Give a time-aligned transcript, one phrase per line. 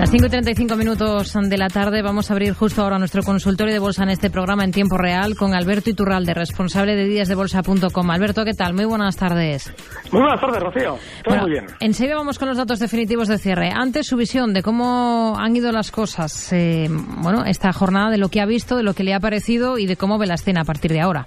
[0.00, 3.74] Las 5 y 35 minutos de la tarde vamos a abrir justo ahora nuestro consultorio
[3.74, 8.10] de bolsa en este programa en tiempo real con Alberto Iturralde, responsable de díasdebolsa.com.
[8.10, 8.72] Alberto, ¿qué tal?
[8.72, 9.70] Muy buenas tardes.
[10.10, 10.96] Muy buenas tardes, Rocío.
[11.22, 11.66] Todo muy bien.
[11.80, 13.72] Enseguida vamos con los datos definitivos de cierre.
[13.74, 18.30] Antes, su visión de cómo han ido las cosas, eh, bueno, esta jornada, de lo
[18.30, 20.62] que ha visto, de lo que le ha parecido y de cómo ve la escena
[20.62, 21.26] a partir de ahora.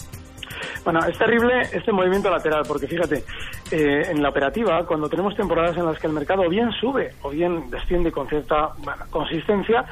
[0.84, 3.24] Bueno, es terrible este movimiento lateral, porque fíjate,
[3.72, 7.30] eh, en la operativa, cuando tenemos temporadas en las que el mercado bien sube o
[7.30, 8.72] bien desciende con cierta
[9.10, 9.86] consistencia,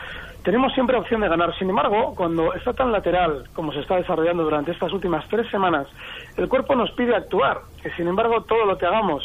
[0.43, 1.57] tenemos siempre opción de ganar.
[1.57, 5.87] Sin embargo, cuando está tan lateral como se está desarrollando durante estas últimas tres semanas,
[6.35, 7.59] el cuerpo nos pide actuar.
[7.85, 9.23] Y sin embargo, todo lo que hagamos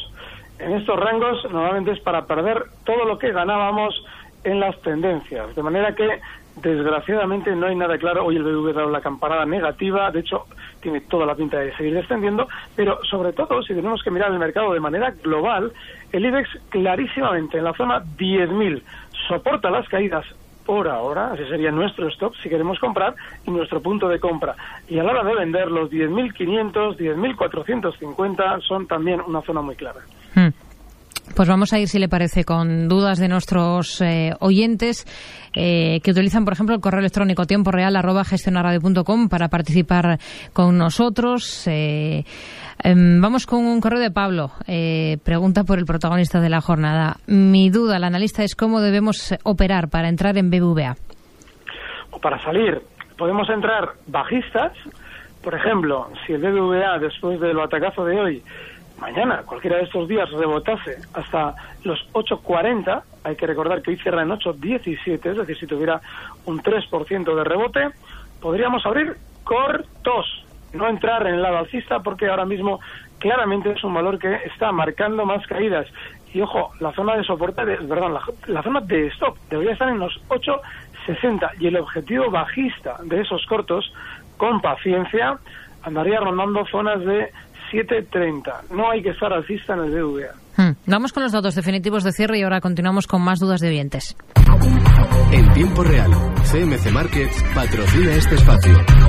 [0.58, 4.04] en estos rangos normalmente es para perder todo lo que ganábamos
[4.44, 5.54] en las tendencias.
[5.54, 6.20] De manera que,
[6.56, 8.24] desgraciadamente, no hay nada claro.
[8.24, 10.10] Hoy el BBV ha dado la campanada negativa.
[10.10, 10.46] De hecho,
[10.80, 12.48] tiene toda la pinta de seguir descendiendo.
[12.74, 15.72] Pero, sobre todo, si tenemos que mirar el mercado de manera global,
[16.12, 18.82] el IBEX clarísimamente en la zona 10.000
[19.28, 20.24] soporta las caídas
[20.66, 23.14] por ahora, ese sería nuestro stop si queremos comprar
[23.46, 24.56] y nuestro punto de compra.
[24.88, 30.00] Y a la hora de vender, los 10.500, 10.450 son también una zona muy clara.
[30.34, 30.48] Hmm.
[31.34, 35.04] Pues vamos a ir, si le parece, con dudas de nuestros eh, oyentes
[35.54, 40.18] eh, que utilizan, por ejemplo, el correo electrónico tiempo real arroba gestionaradio.com para participar
[40.52, 41.66] con nosotros.
[41.66, 42.24] Eh,
[42.82, 44.52] em, vamos con un correo de Pablo.
[45.24, 47.16] pregunta por el protagonista de la jornada.
[47.26, 50.96] Mi duda, el analista, es cómo debemos operar para entrar en BBVA.
[52.12, 52.80] O para salir.
[53.18, 54.72] Podemos entrar bajistas.
[55.42, 58.42] Por ejemplo, si el BBVA, después del atacazo de hoy,
[58.98, 64.22] mañana, cualquiera de estos días, rebotase hasta los 8.40, hay que recordar que hoy cierra
[64.22, 66.00] en 8.17, es decir, si tuviera
[66.44, 67.90] un 3% de rebote,
[68.40, 72.80] podríamos abrir cortos, no entrar en el lado alcista porque ahora mismo
[73.18, 75.86] claramente es un valor que está marcando más caídas.
[76.32, 78.14] Y ojo, la zona de soporte, de, perdón,
[78.46, 83.46] la, zona de stop debería estar en los 8.60 y el objetivo bajista de esos
[83.46, 83.92] cortos,
[84.36, 85.38] con paciencia,
[85.82, 87.32] andaría rondando zonas de
[87.76, 88.70] 7.30.
[88.70, 90.32] No hay que estar alcista en el BVA.
[90.56, 90.76] Hmm.
[90.86, 94.16] Vamos con los datos definitivos de cierre y ahora continuamos con más dudas de oyentes.
[95.32, 96.10] En tiempo real,
[96.50, 99.05] CMC Markets patrocina este espacio.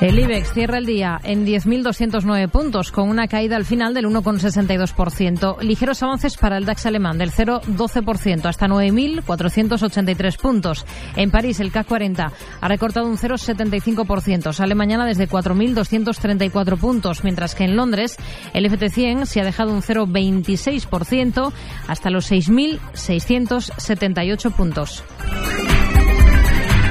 [0.00, 5.62] El IBEX cierra el día en 10.209 puntos, con una caída al final del 1,62%.
[5.62, 10.84] Ligeros avances para el DAX alemán del 0,12% hasta 9.483 puntos.
[11.16, 12.30] En París, el CAC 40
[12.60, 14.52] ha recortado un 0,75%.
[14.52, 18.18] Sale mañana desde 4.234 puntos, mientras que en Londres
[18.52, 21.52] el FT100 se ha dejado un 0,26%
[21.88, 25.02] hasta los 6.678 puntos.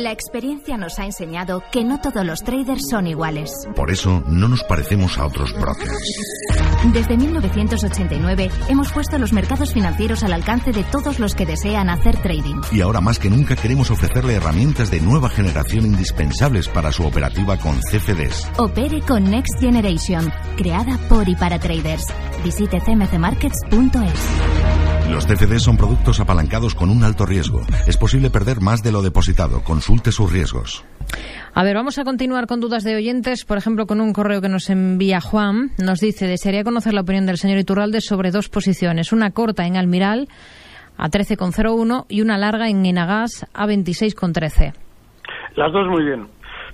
[0.00, 3.52] La experiencia nos ha enseñado que no todos los traders son iguales.
[3.76, 5.92] Por eso no nos parecemos a otros brokers.
[6.94, 12.16] Desde 1989 hemos puesto los mercados financieros al alcance de todos los que desean hacer
[12.22, 12.62] trading.
[12.72, 17.58] Y ahora más que nunca queremos ofrecerle herramientas de nueva generación indispensables para su operativa
[17.58, 18.48] con CFDs.
[18.56, 22.06] Opere con Next Generation, creada por y para traders.
[22.42, 24.70] Visite cmcmarkets.es.
[25.10, 27.62] Los CFDs son productos apalancados con un alto riesgo.
[27.88, 29.64] Es posible perder más de lo depositado.
[29.90, 30.84] Consulte sus riesgos.
[31.52, 34.48] A ver, vamos a continuar con dudas de oyentes, por ejemplo, con un correo que
[34.48, 35.70] nos envía Juan.
[35.84, 39.76] Nos dice, desearía conocer la opinión del señor Iturralde sobre dos posiciones, una corta en
[39.76, 40.28] Almiral
[40.96, 44.74] a 13,01 y una larga en Enagas a 26,13.
[45.56, 46.28] Las dos muy bien,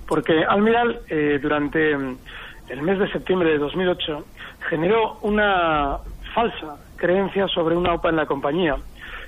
[0.07, 4.25] porque Almiral eh, durante el mes de septiembre de 2008
[4.69, 5.97] generó una
[6.35, 8.75] falsa creencia sobre una OPA en la compañía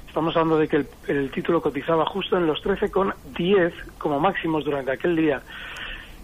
[0.10, 5.16] Estamos hablando de que el, título cotizaba justo en los 13,10 como máximos durante aquel
[5.16, 5.40] día.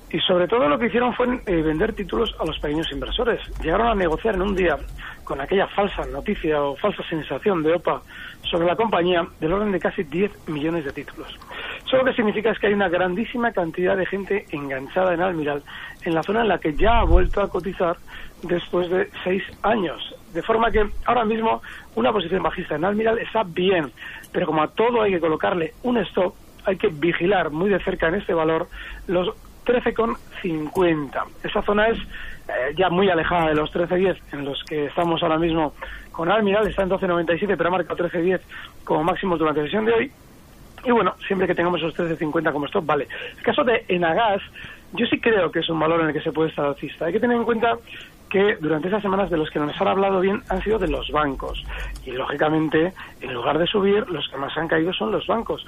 [0.10, 3.40] Y sobre todo lo que hicieron fue eh, vender títulos a los pequeños inversores.
[3.62, 4.78] Llegaron a negociar en un día
[5.24, 8.02] con aquella falsa noticia o falsa sensación de OPA
[8.50, 11.38] sobre la compañía del orden de casi 10 millones de títulos.
[11.86, 15.62] Eso lo que significa es que hay una grandísima cantidad de gente enganchada en Almiral
[16.04, 17.98] en la zona en la que ya ha vuelto a cotizar
[18.42, 20.16] después de seis años.
[20.36, 21.62] De forma que ahora mismo
[21.96, 23.90] una posición bajista en Almiral está bien,
[24.34, 26.36] pero como a todo hay que colocarle un stop,
[26.66, 28.68] hay que vigilar muy de cerca en este valor
[29.08, 29.30] los
[29.66, 31.24] 13,50.
[31.42, 35.38] Esa zona es eh, ya muy alejada de los 13,10 en los que estamos ahora
[35.38, 35.74] mismo
[36.12, 38.42] con Almiral, está en 12,97, pero ha marcado 13,10
[38.84, 40.12] como máximo durante la sesión de hoy.
[40.84, 43.08] Y bueno, siempre que tengamos esos 13,50 como stop, vale.
[43.38, 44.42] El caso de Enagas,
[44.92, 47.06] yo sí creo que es un valor en el que se puede estar alcista.
[47.06, 47.78] Hay que tener en cuenta
[48.36, 51.10] que durante esas semanas de los que nos han hablado bien han sido de los
[51.10, 51.64] bancos.
[52.06, 52.92] Y lógicamente,
[53.22, 55.66] en lugar de subir, los que más han caído son los bancos.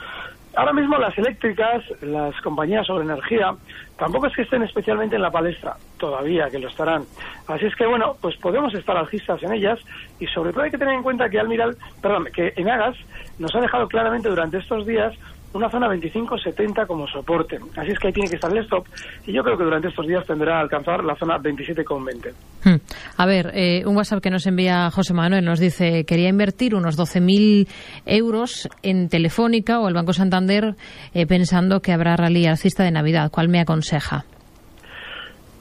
[0.53, 3.55] Ahora mismo las eléctricas, las compañías sobre energía,
[3.97, 7.03] tampoco es que estén especialmente en la palestra, todavía que lo estarán.
[7.47, 9.79] Así es que bueno, pues podemos estar alcistas en ellas
[10.19, 12.97] y sobre todo hay que tener en cuenta que Almiral, perdón, que en Agas
[13.39, 15.13] nos ha dejado claramente durante estos días
[15.53, 17.57] una zona 25-70 como soporte.
[17.75, 18.85] Así es que ahí tiene que estar el stop
[19.25, 22.33] y yo creo que durante estos días tendrá a alcanzar la zona 27,20.
[22.63, 22.75] Hmm.
[23.17, 26.97] A ver, eh, un WhatsApp que nos envía José Manuel nos dice, quería invertir unos
[26.97, 27.67] 12.000
[28.05, 30.75] euros en Telefónica o el Banco Santander
[31.13, 33.31] eh, pensando que habrá rally alcista de Navidad.
[33.31, 34.25] ¿Cuál me aconseja?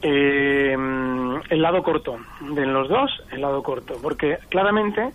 [0.03, 0.77] Eh,
[1.51, 2.17] el lado corto.
[2.41, 3.95] De los dos, el lado corto.
[4.03, 5.11] Porque claramente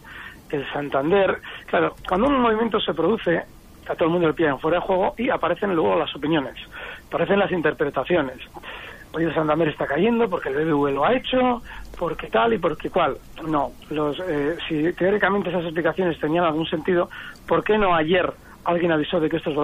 [0.49, 1.37] el Santander,
[1.67, 3.43] claro, cuando un movimiento se produce,
[3.91, 6.55] a todo el mundo le piden fuera de juego y aparecen luego las opiniones,
[7.07, 8.37] aparecen las interpretaciones.
[9.13, 11.61] Oye, Santander está cayendo porque el BBV lo ha hecho,
[11.99, 13.17] porque tal y porque cual.
[13.45, 17.09] No, los, eh, si teóricamente esas explicaciones tenían algún sentido,
[17.45, 18.31] ¿por qué no ayer
[18.63, 19.55] alguien avisó de que estos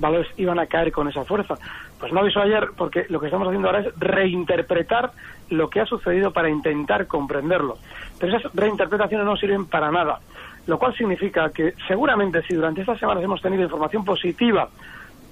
[0.00, 1.54] valores, iban a caer con esa fuerza?
[2.00, 5.12] Pues no avisó ayer porque lo que estamos haciendo ahora es reinterpretar
[5.50, 7.78] lo que ha sucedido para intentar comprenderlo.
[8.18, 10.18] Pero esas reinterpretaciones no sirven para nada
[10.68, 14.68] lo cual significa que seguramente si durante estas semanas hemos tenido información positiva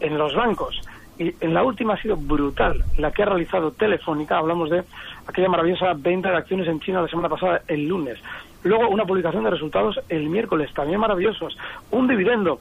[0.00, 0.80] en los bancos
[1.18, 4.82] y en la última ha sido brutal la que ha realizado Telefónica, hablamos de
[5.26, 8.18] aquella maravillosa venta de acciones en China la semana pasada el lunes,
[8.64, 11.56] luego una publicación de resultados el miércoles, también maravillosos,
[11.90, 12.58] un dividendo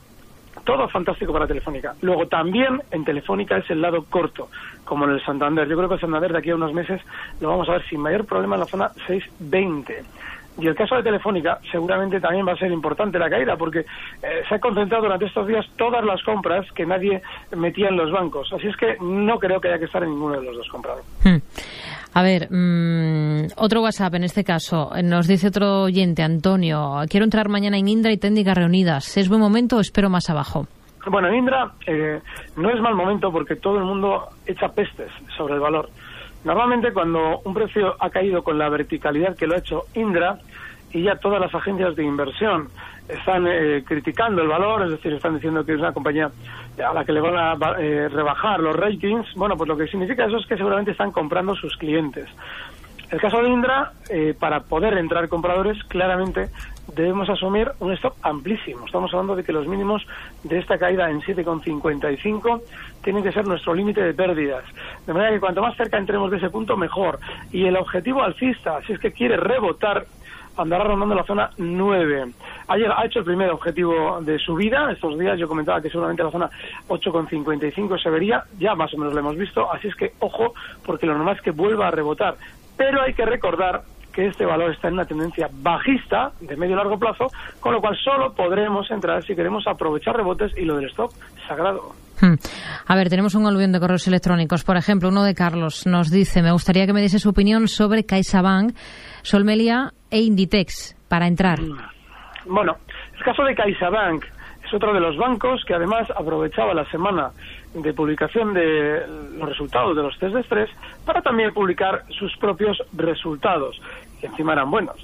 [0.66, 1.96] todo fantástico para Telefónica.
[2.02, 4.50] Luego también en Telefónica es el lado corto,
[4.84, 5.68] como en el Santander.
[5.68, 7.02] Yo creo que el Santander de aquí a unos meses
[7.40, 10.04] lo vamos a ver sin mayor problema en la zona 620.
[10.58, 14.44] Y el caso de Telefónica seguramente también va a ser importante la caída porque eh,
[14.48, 17.22] se ha concentrado durante estos días todas las compras que nadie
[17.56, 18.52] metía en los bancos.
[18.54, 21.04] Así es que no creo que haya que estar en ninguno de los dos comprados.
[21.24, 21.38] Hmm.
[22.14, 24.92] A ver, mm, otro WhatsApp en este caso.
[25.04, 27.02] Nos dice otro oyente, Antonio.
[27.10, 29.18] Quiero entrar mañana en Indra y Técnica reunidas.
[29.18, 30.66] ¿Es buen momento o espero más abajo?
[31.08, 32.20] Bueno, en Indra eh,
[32.56, 35.90] no es mal momento porque todo el mundo echa pestes sobre el valor.
[36.46, 40.38] Normalmente cuando un precio ha caído con la verticalidad que lo ha hecho Indra
[40.94, 42.70] y ya todas las agencias de inversión
[43.10, 46.30] están eh, criticando el valor, es decir, están diciendo que es una compañía
[46.78, 50.26] a la que le van a eh, rebajar los ratings, bueno, pues lo que significa
[50.26, 52.30] eso es que seguramente están comprando sus clientes.
[53.12, 56.50] El caso de Indra, eh, para poder entrar compradores, claramente
[56.96, 58.86] debemos asumir un stop amplísimo.
[58.86, 60.06] Estamos hablando de que los mínimos
[60.44, 62.62] de esta caída en 7,55
[63.04, 64.64] tienen que ser nuestro límite de pérdidas.
[65.06, 67.20] De manera que cuanto más cerca entremos de ese punto, mejor.
[67.52, 70.06] Y el objetivo alcista, si es que quiere rebotar,
[70.58, 72.32] andará rondando la zona 9.
[72.68, 74.92] Ayer ha hecho el primer objetivo de subida.
[74.92, 76.50] Estos días yo comentaba que seguramente la zona
[76.88, 78.44] 8,55 se vería.
[78.58, 79.72] Ya más o menos lo hemos visto.
[79.72, 80.54] Así es que ojo,
[80.86, 82.36] porque lo normal es que vuelva a rebotar.
[82.78, 83.82] Pero hay que recordar
[84.16, 87.28] que este valor está en una tendencia bajista de medio y largo plazo,
[87.60, 91.12] con lo cual solo podremos entrar si queremos aprovechar rebotes y lo del stock
[91.48, 91.94] sagrado.
[92.22, 92.36] Hmm.
[92.88, 94.64] A ver, tenemos un aluvión de correos electrónicos.
[94.64, 98.06] Por ejemplo, uno de Carlos nos dice, me gustaría que me diese su opinión sobre
[98.06, 98.74] CaixaBank,
[99.22, 101.60] Solmelia e Inditex para entrar.
[102.46, 102.78] Bueno,
[103.18, 104.24] el caso de CaixaBank
[104.66, 107.32] es otro de los bancos que además aprovechaba la semana
[107.76, 109.06] de publicación de
[109.38, 110.70] los resultados de los test de estrés
[111.06, 113.80] para también publicar sus propios resultados,
[114.20, 114.96] que encima eran buenos.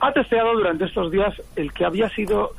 [0.00, 2.52] Ha testeado durante estos días el que había sido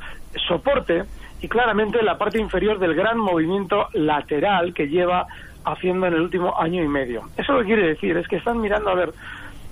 [0.48, 1.04] soporte
[1.42, 5.28] y claramente la parte inferior del gran movimiento lateral que lleva
[5.66, 7.24] haciendo en el último año y medio.
[7.38, 9.14] Eso lo que quiere decir es que están mirando a ver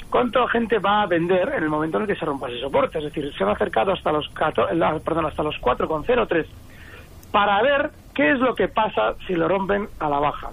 [0.09, 2.99] cuánta gente va a vender en el momento en el que se rompa ese soporte.
[2.99, 6.45] Es decir, se han acercado hasta los, perdón, hasta los 4,03
[7.31, 10.49] para ver qué es lo que pasa si lo rompen a la baja.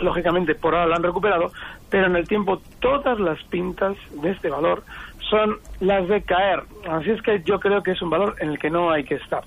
[0.00, 1.50] Lógicamente, por ahora lo han recuperado,
[1.90, 4.84] pero en el tiempo todas las pintas de este valor
[5.28, 6.62] son las de caer.
[6.88, 9.16] Así es que yo creo que es un valor en el que no hay que
[9.16, 9.42] estar.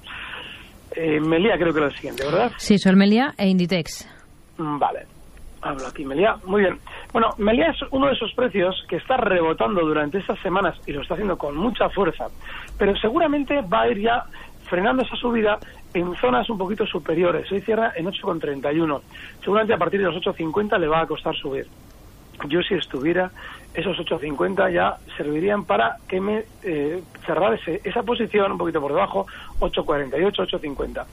[0.96, 2.52] Eh, Melia creo que era el siguiente, ¿verdad?
[2.58, 4.08] Sí, soy Melia e Inditex.
[4.58, 5.06] Mm, vale.
[5.62, 6.36] Hablo aquí, Melia.
[6.46, 6.80] Muy bien.
[7.14, 11.02] Bueno, Melia es uno de esos precios que está rebotando durante estas semanas y lo
[11.02, 12.26] está haciendo con mucha fuerza,
[12.78, 14.24] pero seguramente va a ir ya
[14.68, 15.60] frenando esa subida
[15.94, 17.52] en zonas un poquito superiores.
[17.52, 19.02] Hoy cierra en 8,31.
[19.42, 21.68] Seguramente a partir de los 8,50 le va a costar subir.
[22.48, 23.32] Yo si estuviera,
[23.74, 27.04] esos 8,50 ya servirían para que me eh,
[27.84, 29.28] esa posición un poquito por debajo,
[29.60, 31.06] 8,48, 8,50.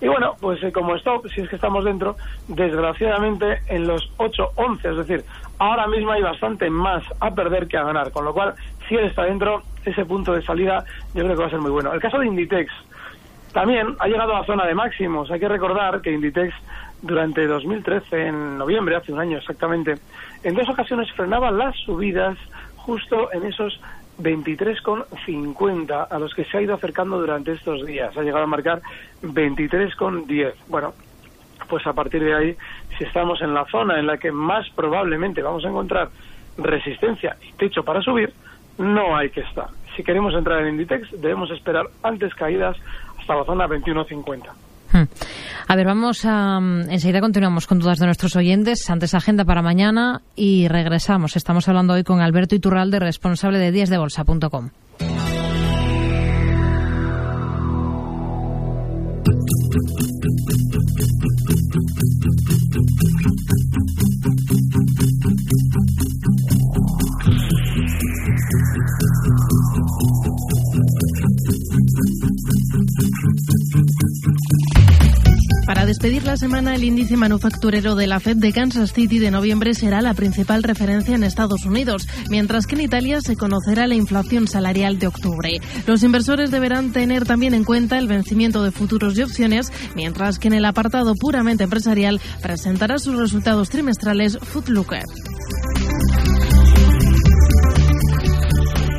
[0.00, 2.16] Y bueno, pues eh, como stop, si es que estamos dentro,
[2.46, 5.24] desgraciadamente en los 8-11, es decir,
[5.58, 8.54] ahora mismo hay bastante más a perder que a ganar, con lo cual,
[8.88, 11.70] si él está dentro, ese punto de salida yo creo que va a ser muy
[11.70, 11.92] bueno.
[11.92, 12.72] El caso de Inditex
[13.52, 15.30] también ha llegado a la zona de máximos.
[15.30, 16.54] Hay que recordar que Inditex
[17.02, 19.94] durante 2013, en noviembre, hace un año exactamente,
[20.42, 22.36] en dos ocasiones frenaba las subidas
[22.76, 23.80] justo en esos
[24.20, 28.16] 23,50 a los que se ha ido acercando durante estos días.
[28.16, 28.82] Ha llegado a marcar
[29.22, 30.54] 23,10.
[30.68, 30.92] Bueno,
[31.68, 32.56] pues a partir de ahí,
[32.96, 36.08] si estamos en la zona en la que más probablemente vamos a encontrar
[36.56, 38.32] resistencia y techo para subir,
[38.78, 39.68] no hay que estar.
[39.96, 42.76] Si queremos entrar en Inditex, debemos esperar antes caídas
[43.28, 44.52] hasta la zona 21,50.
[44.90, 45.04] Hmm.
[45.68, 46.58] A ver, vamos a.
[46.60, 48.88] Mm, enseguida continuamos con dudas de nuestros oyentes.
[48.88, 51.36] Antes, agenda para mañana y regresamos.
[51.36, 54.70] Estamos hablando hoy con Alberto Iturralde, responsable de díasdebolsa.com.
[75.98, 80.00] despedir la semana, el índice manufacturero de la Fed de Kansas City de noviembre será
[80.00, 85.00] la principal referencia en Estados Unidos, mientras que en Italia se conocerá la inflación salarial
[85.00, 85.58] de octubre.
[85.88, 90.46] Los inversores deberán tener también en cuenta el vencimiento de futuros y opciones, mientras que
[90.46, 95.02] en el apartado puramente empresarial presentará sus resultados trimestrales Footlooker.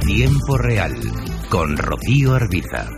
[0.06, 0.96] Tiempo real
[1.50, 2.90] con Rocío Arbiza.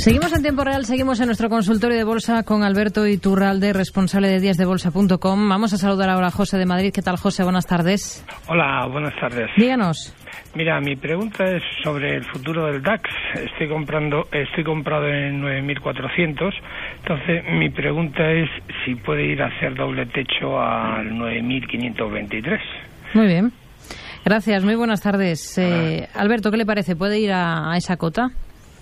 [0.00, 4.40] Seguimos en tiempo real, seguimos en nuestro consultorio de bolsa con Alberto Iturralde, responsable de
[4.40, 5.46] díasdebolsa.com.
[5.46, 6.90] Vamos a saludar ahora a José de Madrid.
[6.90, 7.42] ¿Qué tal, José?
[7.44, 8.24] Buenas tardes.
[8.48, 9.50] Hola, buenas tardes.
[9.58, 10.16] Díganos.
[10.54, 13.02] Mira, mi pregunta es sobre el futuro del DAX.
[13.34, 16.50] Estoy comprando, estoy comprado en 9.400.
[17.02, 18.48] Entonces, mi pregunta es
[18.86, 22.58] si puede ir a hacer doble techo al 9.523.
[23.12, 23.52] Muy bien.
[24.24, 25.58] Gracias, muy buenas tardes.
[25.58, 26.96] Eh, Alberto, ¿qué le parece?
[26.96, 28.30] ¿Puede ir a esa cota?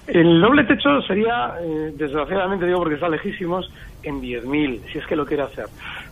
[0.09, 3.71] El doble techo sería, eh, desgraciadamente digo porque está lejísimos,
[4.03, 5.67] en 10.000, si es que lo quiere hacer.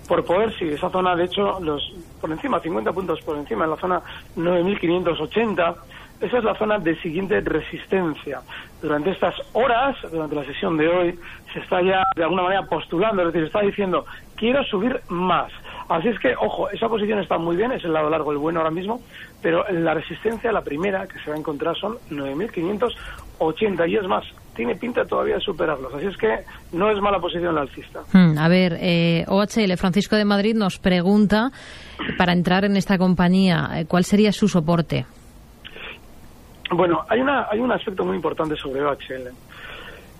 [0.07, 3.71] Por poder, si esa zona, de hecho, los por encima, 50 puntos por encima, en
[3.71, 4.03] la zona
[4.37, 5.77] 9.580,
[6.21, 8.41] esa es la zona de siguiente resistencia.
[8.83, 11.19] Durante estas horas, durante la sesión de hoy,
[11.55, 15.51] se está ya de alguna manera postulando, es decir, se está diciendo, quiero subir más.
[15.89, 18.61] Así es que, ojo, esa posición está muy bien, es el lado largo el bueno
[18.61, 19.01] ahora mismo,
[19.41, 22.93] pero la resistencia, la primera que se va a encontrar son 9.580
[23.87, 24.25] y es más,
[24.55, 25.93] tiene pinta todavía de superarlos.
[25.95, 26.39] Así es que
[26.73, 28.01] no es mala posición la alcista.
[28.13, 31.51] Hmm, a ver, eh, OHL Francisco de Madrid nos pregunta,
[32.17, 35.07] para entrar en esta compañía, eh, ¿cuál sería su soporte?
[36.71, 39.29] Bueno, hay, una, hay un aspecto muy importante sobre OHL.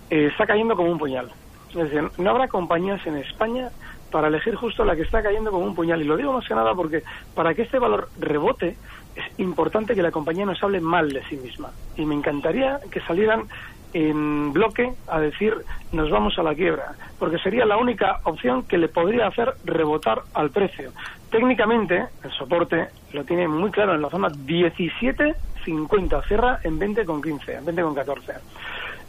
[0.09, 1.29] Eh, está cayendo como un puñal.
[1.69, 3.69] Es decir, no habrá compañías en España
[4.11, 6.01] para elegir justo la que está cayendo como un puñal.
[6.01, 7.03] Y lo digo más que nada porque
[7.35, 8.77] para que este valor rebote
[9.17, 11.71] es importante que la compañía nos hable mal de sí misma.
[11.95, 13.47] Y me encantaría que salieran
[13.93, 15.55] en bloque a decir
[15.91, 20.21] nos vamos a la quiebra, porque sería la única opción que le podría hacer rebotar
[20.33, 20.91] al precio.
[21.31, 27.65] Técnicamente, el soporte lo tiene muy claro en la zona 17.50, cierra en 20,15, en
[27.65, 28.39] 20,14.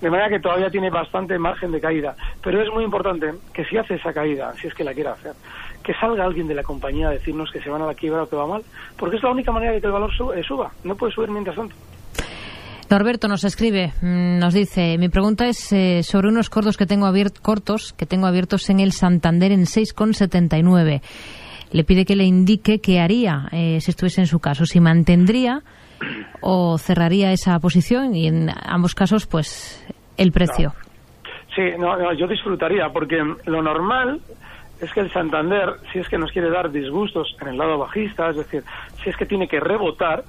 [0.00, 2.15] De manera que todavía tiene bastante margen de caída.
[2.43, 5.33] Pero es muy importante que si hace esa caída, si es que la quiere hacer,
[5.82, 8.28] que salga alguien de la compañía a decirnos que se van a la quiebra o
[8.28, 8.62] que va mal,
[8.97, 10.70] porque es la única manera de que el valor eh, suba.
[10.85, 11.75] No puede subir mientras tanto.
[12.90, 17.06] Norberto nos escribe, mm, nos dice, mi pregunta es eh, sobre unos cortos que tengo
[17.42, 21.02] cortos que tengo abiertos en el Santander en 6,79.
[21.70, 25.62] Le pide que le indique qué haría eh, si estuviese en su caso, si mantendría
[26.40, 29.85] o cerraría esa posición y en ambos casos, pues,
[30.16, 30.73] el precio.
[31.54, 34.20] Sí, no, yo disfrutaría porque lo normal
[34.80, 38.30] es que el Santander, si es que nos quiere dar disgustos en el lado bajista,
[38.30, 38.64] es decir,
[39.02, 40.25] si es que tiene que rebotar,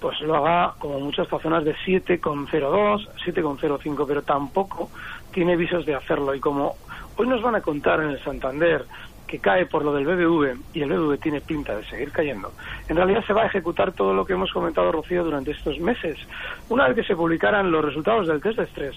[0.00, 4.90] pues lo haga como muchas zonas de 7,02, 7,05, pero tampoco
[5.32, 6.34] tiene visos de hacerlo.
[6.34, 6.76] Y como
[7.16, 8.84] hoy nos van a contar en el Santander
[9.26, 12.52] que cae por lo del BBV y el BBV tiene pinta de seguir cayendo,
[12.88, 16.16] en realidad se va a ejecutar todo lo que hemos comentado, Rocío, durante estos meses.
[16.68, 18.96] Una vez que se publicaran los resultados del test de estrés,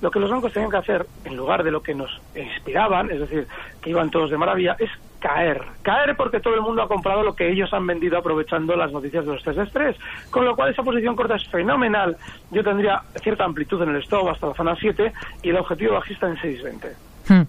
[0.00, 3.20] lo que los bancos tenían que hacer, en lugar de lo que nos inspiraban, es
[3.20, 3.46] decir,
[3.80, 4.90] que iban todos de maravilla, es
[5.20, 5.62] caer.
[5.82, 9.24] Caer porque todo el mundo ha comprado lo que ellos han vendido aprovechando las noticias
[9.24, 9.96] de los test de estrés.
[10.30, 12.16] Con lo cual esa posición corta es fenomenal.
[12.50, 16.26] Yo tendría cierta amplitud en el stop hasta la zona 7 y el objetivo bajista
[16.28, 16.92] en 6.20.
[17.28, 17.46] Hmm.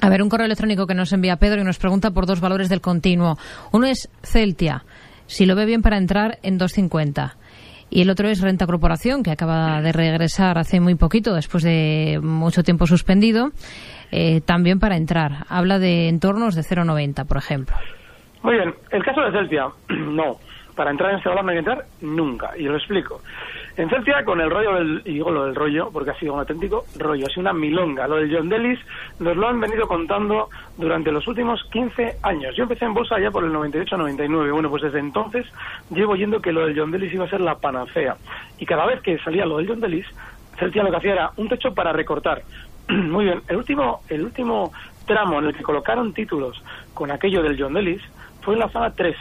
[0.00, 2.68] A ver, un correo electrónico que nos envía Pedro y nos pregunta por dos valores
[2.68, 3.38] del continuo.
[3.72, 4.84] Uno es Celtia,
[5.26, 7.32] si lo ve bien para entrar en 2.50.
[7.88, 12.18] Y el otro es Renta Corporación, que acaba de regresar hace muy poquito, después de
[12.22, 13.50] mucho tiempo suspendido,
[14.10, 15.44] eh, también para entrar.
[15.48, 17.76] Habla de entornos de 0,90, por ejemplo.
[18.42, 20.36] Muy bien, el caso de Celtia, no.
[20.74, 23.22] Para entrar en este valor no entrar nunca, y lo explico.
[23.76, 26.38] En Celtia, con el rollo del, y digo lo del rollo, porque ha sido un
[26.40, 28.08] auténtico rollo, ha sido una milonga.
[28.08, 28.78] Lo del John Delis
[29.18, 32.56] nos lo han venido contando durante los últimos 15 años.
[32.56, 34.50] Yo empecé en bolsa ya por el 98-99.
[34.50, 35.44] Bueno, pues desde entonces
[35.90, 38.16] llevo oyendo que lo del John Delis iba a ser la panacea.
[38.58, 40.06] Y cada vez que salía lo del John Delis,
[40.58, 42.42] Celtia lo que hacía era un techo para recortar.
[42.88, 44.72] Muy bien, el último, el último
[45.04, 46.62] tramo en el que colocaron títulos
[46.94, 48.00] con aquello del John Delis
[48.40, 49.14] fue en la zona 3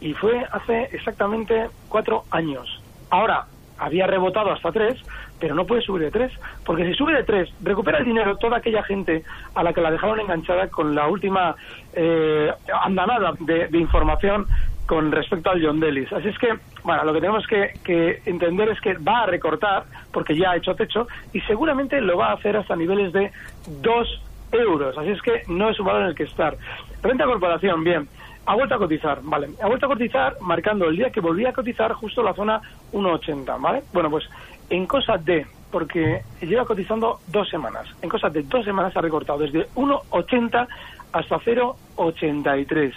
[0.00, 2.80] y fue hace exactamente cuatro años.
[3.10, 3.44] Ahora,
[3.80, 5.02] había rebotado hasta tres,
[5.40, 6.32] pero no puede subir de tres,
[6.64, 9.90] porque si sube de tres, recupera el dinero toda aquella gente a la que la
[9.90, 11.56] dejaron enganchada con la última
[11.94, 12.52] eh,
[12.84, 14.46] andanada de, información
[14.86, 16.12] con respecto al John Delis.
[16.12, 16.48] Así es que,
[16.84, 20.56] bueno, lo que tenemos que, que, entender es que va a recortar, porque ya ha
[20.56, 23.32] hecho techo, y seguramente lo va a hacer hasta niveles de
[23.80, 24.20] dos
[24.52, 24.98] euros.
[24.98, 26.56] Así es que no es un valor en el que estar.
[27.02, 28.08] Renta corporación, bien.
[28.46, 29.48] Ha vuelto a cotizar, vale.
[29.60, 32.60] Ha vuelto a cotizar marcando el día que volvía a cotizar justo la zona
[32.92, 33.82] 1,80, ¿vale?
[33.92, 34.28] Bueno, pues
[34.70, 39.40] en cosas de, porque lleva cotizando dos semanas, en cosas de dos semanas ha recortado
[39.40, 40.66] desde 1,80
[41.12, 42.92] hasta 0,83.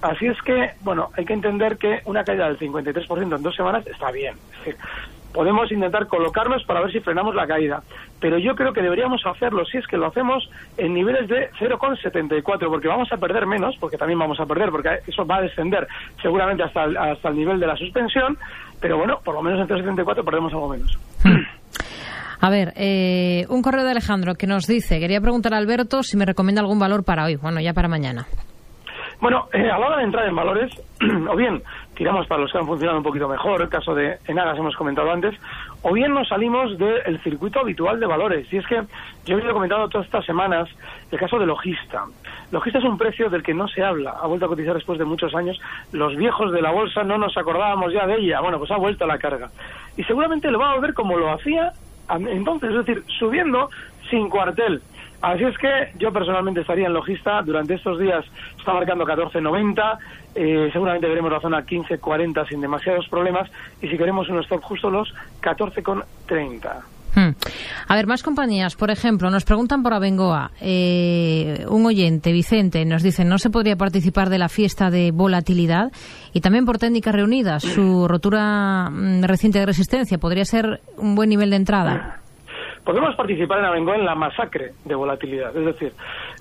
[0.00, 3.86] Así es que, bueno, hay que entender que una caída del 53% en dos semanas
[3.86, 4.34] está bien
[5.32, 7.82] podemos intentar colocarnos para ver si frenamos la caída.
[8.20, 12.68] Pero yo creo que deberíamos hacerlo, si es que lo hacemos, en niveles de 0,74,
[12.68, 15.86] porque vamos a perder menos, porque también vamos a perder, porque eso va a descender
[16.20, 18.36] seguramente hasta el, hasta el nivel de la suspensión,
[18.80, 20.98] pero bueno, por lo menos en 0,74 perdemos algo menos.
[22.40, 26.16] A ver, eh, un correo de Alejandro que nos dice, quería preguntar a Alberto si
[26.16, 28.26] me recomienda algún valor para hoy, bueno, ya para mañana.
[29.20, 30.72] Bueno, eh, a la hora de entrar en valores,
[31.30, 31.62] o bien
[31.94, 35.10] tiramos para los que han funcionado un poquito mejor, el caso de Enagas hemos comentado
[35.10, 35.34] antes,
[35.82, 38.52] o bien nos salimos del circuito habitual de valores.
[38.52, 38.82] Y es que
[39.26, 40.68] yo he venido comentando todas estas semanas
[41.10, 42.04] el caso de Logista.
[42.50, 45.04] Logista es un precio del que no se habla, ha vuelto a cotizar después de
[45.04, 45.60] muchos años.
[45.92, 48.40] Los viejos de la bolsa no nos acordábamos ya de ella.
[48.40, 49.50] Bueno, pues ha vuelto a la carga.
[49.96, 51.72] Y seguramente lo va a volver como lo hacía
[52.10, 53.70] entonces, es decir, subiendo
[54.10, 54.82] sin cuartel.
[55.22, 57.42] Así es que yo personalmente estaría en logista.
[57.42, 58.24] Durante estos días
[58.58, 59.98] está marcando 14.90.
[60.34, 63.48] Eh, seguramente veremos la zona 15.40 sin demasiados problemas.
[63.80, 66.82] Y si queremos un stop justo los 14.30.
[67.14, 67.36] Hmm.
[67.88, 68.74] A ver, más compañías.
[68.74, 70.50] Por ejemplo, nos preguntan por Abengoa.
[70.60, 75.92] Eh, un oyente, Vicente, nos dice, ¿no se podría participar de la fiesta de volatilidad?
[76.32, 81.28] Y también por técnicas reunidas, su rotura mm, reciente de resistencia, ¿podría ser un buen
[81.28, 82.21] nivel de entrada?
[82.84, 85.56] Podemos participar en Abengoa en la masacre de volatilidad.
[85.56, 85.92] Es decir,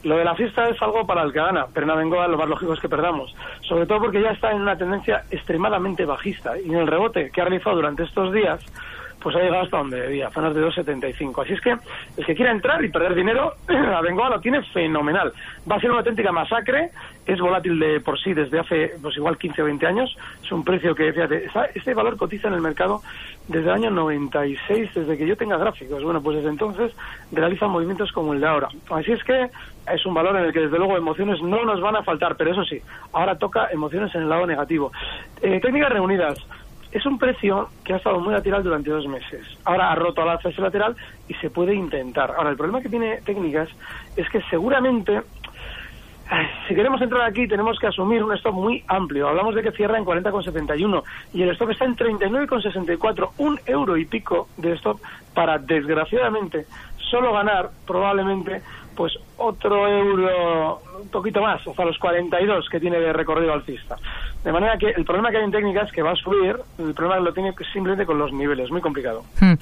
[0.03, 2.49] lo de la fiesta es algo para el que gana, pero en Abengoa lo más
[2.49, 3.35] lógico es que perdamos.
[3.61, 7.41] Sobre todo porque ya está en una tendencia extremadamente bajista y en el rebote que
[7.41, 8.59] ha realizado durante estos días,
[9.21, 11.43] pues ha llegado hasta donde debía, zonas de 2,75.
[11.43, 11.75] Así es que
[12.17, 15.31] el que quiera entrar y perder dinero, Abengoa lo tiene fenomenal.
[15.69, 16.91] Va a ser una auténtica masacre,
[17.25, 20.63] es volátil de por sí desde hace pues igual 15 o 20 años, es un
[20.63, 23.01] precio que, fíjate, este valor cotiza en el mercado
[23.47, 26.03] desde el año 96, desde que yo tenga gráficos.
[26.03, 26.91] Bueno, pues desde entonces
[27.31, 28.69] realiza movimientos como el de ahora.
[28.89, 29.49] Así es que
[29.91, 32.51] es un valor en el que desde luego emociones no nos van a faltar, pero
[32.51, 32.79] eso sí,
[33.13, 34.91] ahora toca emociones en el lado negativo.
[35.41, 36.39] Eh, técnicas reunidas.
[36.91, 39.45] Es un precio que ha estado muy lateral durante dos meses.
[39.63, 40.95] Ahora ha roto al alza ese lateral
[41.27, 42.31] y se puede intentar.
[42.31, 43.69] Ahora, el problema que tiene técnicas
[44.15, 45.21] es que seguramente
[46.67, 49.27] si queremos entrar aquí tenemos que asumir un stop muy amplio.
[49.27, 54.05] Hablamos de que cierra en 40,71 y el stop está en 39,64, un euro y
[54.05, 54.99] pico de stop
[55.33, 56.65] para, desgraciadamente,
[57.11, 58.61] solo ganar probablemente
[58.95, 63.95] pues otro euro, un poquito más, hasta los 42 que tiene de recorrido alcista.
[64.43, 66.93] De manera que el problema que hay en técnica es que va a subir, el
[66.93, 69.23] problema lo tiene simplemente con los niveles, muy complicado.
[69.39, 69.53] Hmm.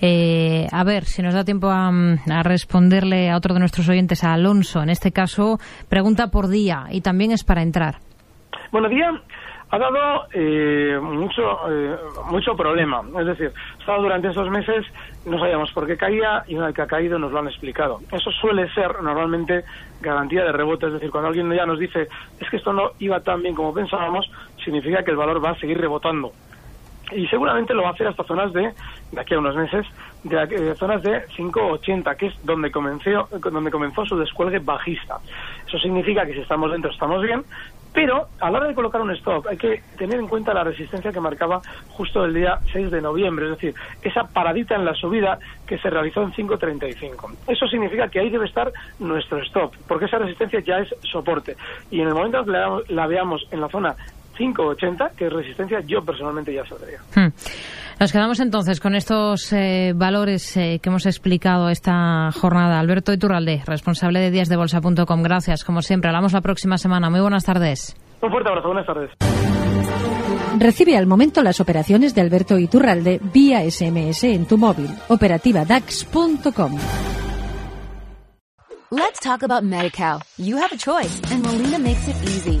[0.00, 4.24] Eh, a ver, si nos da tiempo a, a, responderle a otro de nuestros oyentes,
[4.24, 7.96] a Alonso, en este caso, pregunta por día y también es para entrar.
[8.72, 9.10] Bueno, día
[9.72, 13.02] ha dado eh, mucho eh, mucho problema.
[13.18, 14.84] Es decir, estado durante esos meses,
[15.24, 18.00] no sabíamos por qué caía y una vez que ha caído nos lo han explicado.
[18.12, 19.64] Eso suele ser normalmente
[20.02, 20.88] garantía de rebote.
[20.88, 22.06] Es decir, cuando alguien ya nos dice
[22.38, 24.30] es que esto no iba tan bien como pensábamos,
[24.62, 26.32] significa que el valor va a seguir rebotando.
[27.10, 28.72] y seguramente lo va a hacer hasta zonas de,
[29.10, 29.86] de aquí a unos meses,
[30.22, 35.18] de, de zonas de 5,80, que es donde comenzó, donde comenzó su descuelgue bajista.
[35.66, 37.42] Eso significa que si estamos dentro estamos bien,
[37.92, 41.12] pero a la hora de colocar un stop hay que tener en cuenta la resistencia
[41.12, 45.38] que marcaba justo el día 6 de noviembre, es decir, esa paradita en la subida
[45.66, 47.34] que se realizó en 5.35.
[47.46, 51.56] Eso significa que ahí debe estar nuestro stop, porque esa resistencia ya es soporte.
[51.90, 53.96] Y en el momento que la, la veamos en la zona
[54.42, 56.98] 5,80, que es resistencia, yo personalmente ya saldría.
[57.14, 57.32] Hmm.
[58.00, 62.80] Nos quedamos entonces con estos eh, valores eh, que hemos explicado esta jornada.
[62.80, 65.22] Alberto Iturralde, responsable de díasdebolsa.com.
[65.22, 66.08] Gracias, como siempre.
[66.08, 67.10] Hablamos la próxima semana.
[67.10, 67.94] Muy buenas tardes.
[68.20, 68.68] Un fuerte abrazo.
[68.68, 69.10] Buenas tardes.
[70.58, 74.90] Recibe al momento las operaciones de Alberto Iturralde vía SMS en tu móvil.
[75.08, 76.78] Operativa DAX.com.
[78.94, 80.22] Let's talk about MediCal.
[80.36, 82.60] You have a choice and Molina makes it easy.